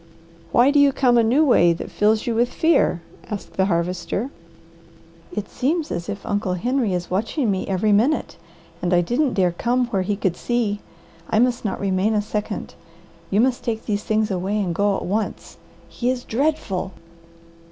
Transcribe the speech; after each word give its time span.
"Why 0.51 0.71
do 0.71 0.79
you 0.79 0.91
come 0.91 1.15
a 1.15 1.23
new 1.23 1.45
way 1.45 1.73
that 1.73 1.91
fills 1.91 2.25
you 2.25 2.33
with 2.33 2.51
fear?" 2.51 3.03
asked 3.29 3.53
the 3.53 3.65
Harvester. 3.65 4.31
"It 5.31 5.47
seems 5.47 5.91
as 5.91 6.09
if 6.09 6.25
Uncle 6.25 6.55
Henry 6.55 6.95
is 6.95 7.11
watching 7.11 7.51
me 7.51 7.67
every 7.67 7.91
minute, 7.91 8.35
and 8.81 8.95
I 8.95 9.01
didn't 9.01 9.35
dare 9.35 9.51
come 9.51 9.85
where 9.89 10.01
he 10.01 10.15
could 10.15 10.35
see. 10.35 10.79
I 11.29 11.37
must 11.37 11.63
not 11.63 11.79
remain 11.79 12.15
a 12.15 12.21
second. 12.23 12.73
You 13.29 13.41
must 13.41 13.63
take 13.63 13.85
these 13.85 14.03
things 14.03 14.31
away 14.31 14.59
and 14.59 14.73
go 14.73 14.97
at 14.97 15.05
once. 15.05 15.57
He 15.87 16.09
is 16.09 16.23
dreadful." 16.23 16.93